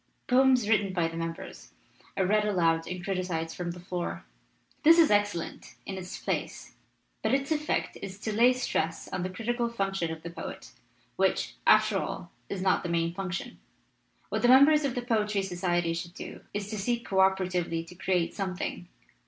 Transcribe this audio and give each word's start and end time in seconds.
Poems 0.25 0.67
written 0.67 0.93
by 0.93 1.07
the 1.07 1.15
mem 1.15 1.33
bers 1.33 1.73
are 2.17 2.25
read 2.25 2.43
aloud 2.43 2.87
and 2.87 3.03
criticized 3.03 3.55
from 3.55 3.69
the 3.69 3.79
floor. 3.79 4.25
This 4.81 4.97
is 4.97 5.11
excellent, 5.11 5.75
in 5.85 5.95
its 5.95 6.17
place, 6.17 6.71
but 7.21 7.35
its 7.35 7.51
effect 7.51 7.99
is 8.01 8.17
to 8.21 8.33
lay 8.33 8.51
stress 8.53 9.07
on 9.09 9.21
the 9.21 9.29
critical 9.29 9.69
function 9.69 10.11
of 10.11 10.23
the 10.23 10.31
poet, 10.31 10.71
which, 11.17 11.53
after 11.67 11.99
all, 11.99 12.31
is 12.49 12.63
not 12.63 12.81
his 12.81 12.91
main 12.91 13.13
function. 13.13 13.59
What 14.29 14.41
the 14.41 14.47
members 14.47 14.85
of 14.85 14.95
the 14.95 15.03
Poetry 15.03 15.43
Society 15.43 15.93
should 15.93 16.15
do 16.15 16.41
is 16.51 16.67
to 16.71 16.79
seek 16.79 17.05
co 17.05 17.19
operatively 17.19 17.83
to 17.83 17.93
create 17.93 18.33
something. 18.33 18.87